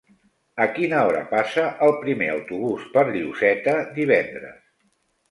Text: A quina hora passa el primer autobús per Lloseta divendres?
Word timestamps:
A 0.63 0.65
quina 0.75 1.01
hora 1.09 1.19
passa 1.33 1.65
el 1.87 1.91
primer 2.05 2.29
autobús 2.35 2.87
per 2.95 3.03
Lloseta 3.17 3.75
divendres? 3.99 4.57